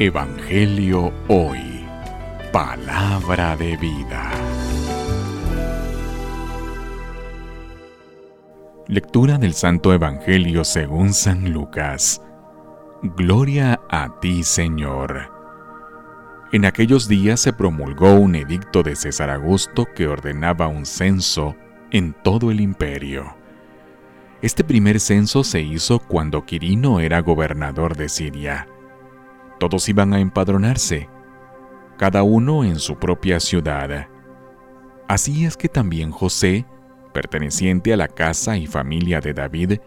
[0.00, 1.84] Evangelio Hoy.
[2.52, 4.30] Palabra de vida.
[8.86, 12.22] Lectura del Santo Evangelio según San Lucas.
[13.02, 15.32] Gloria a ti, Señor.
[16.52, 21.56] En aquellos días se promulgó un edicto de César Augusto que ordenaba un censo
[21.90, 23.34] en todo el imperio.
[24.42, 28.68] Este primer censo se hizo cuando Quirino era gobernador de Siria
[29.58, 31.08] todos iban a empadronarse,
[31.96, 34.08] cada uno en su propia ciudad.
[35.08, 36.66] Así es que también José,
[37.12, 39.80] perteneciente a la casa y familia de David,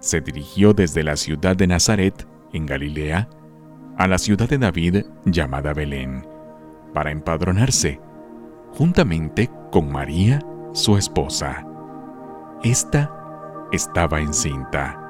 [0.00, 3.28] se dirigió desde la ciudad de Nazaret, en Galilea,
[3.96, 6.26] a la ciudad de David llamada Belén,
[6.92, 8.00] para empadronarse,
[8.72, 10.40] juntamente con María,
[10.72, 11.66] su esposa.
[12.62, 13.10] Esta
[13.72, 15.05] estaba encinta.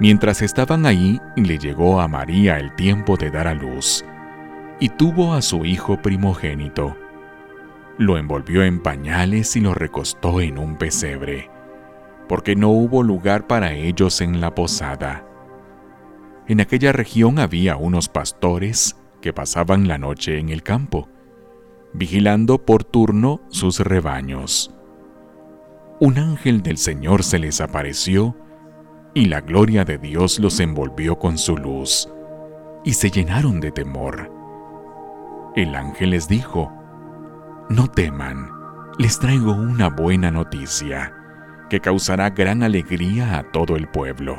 [0.00, 4.04] Mientras estaban ahí, le llegó a María el tiempo de dar a luz,
[4.80, 6.96] y tuvo a su hijo primogénito.
[7.96, 11.48] Lo envolvió en pañales y lo recostó en un pesebre,
[12.28, 15.24] porque no hubo lugar para ellos en la posada.
[16.48, 21.08] En aquella región había unos pastores que pasaban la noche en el campo,
[21.92, 24.74] vigilando por turno sus rebaños.
[26.00, 28.36] Un ángel del Señor se les apareció
[29.14, 32.08] y la gloria de Dios los envolvió con su luz,
[32.82, 34.30] y se llenaron de temor.
[35.54, 36.72] El ángel les dijo,
[37.70, 38.50] No teman,
[38.98, 41.14] les traigo una buena noticia,
[41.70, 44.36] que causará gran alegría a todo el pueblo.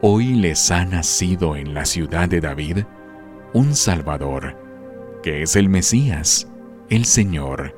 [0.00, 2.78] Hoy les ha nacido en la ciudad de David
[3.52, 4.56] un Salvador,
[5.22, 6.50] que es el Mesías,
[6.88, 7.76] el Señor.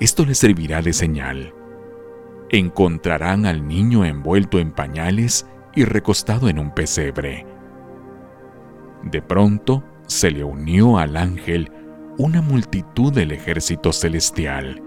[0.00, 1.54] Esto les servirá de señal
[2.50, 7.46] encontrarán al niño envuelto en pañales y recostado en un pesebre.
[9.04, 11.70] De pronto se le unió al ángel
[12.18, 14.82] una multitud del ejército celestial,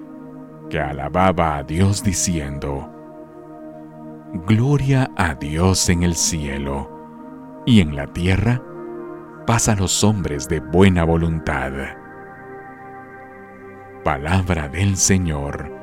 [0.70, 2.90] que alababa a Dios diciendo,
[4.46, 6.90] Gloria a Dios en el cielo,
[7.66, 8.62] y en la tierra
[9.48, 11.72] paz a los hombres de buena voluntad.
[14.04, 15.83] Palabra del Señor